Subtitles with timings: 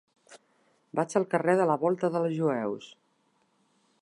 [0.99, 2.93] Vaig al carrer de la Volta dels Jueus.